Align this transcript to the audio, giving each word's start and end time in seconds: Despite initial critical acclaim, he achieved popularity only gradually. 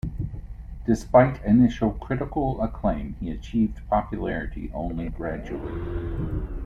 Despite 0.87 1.45
initial 1.45 1.91
critical 1.91 2.59
acclaim, 2.63 3.15
he 3.19 3.29
achieved 3.29 3.87
popularity 3.87 4.71
only 4.73 5.09
gradually. 5.09 6.47